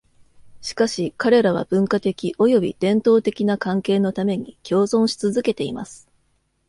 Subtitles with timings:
[0.61, 6.09] しかし、彼らは文化的および伝統的な関係のために共存し続けています。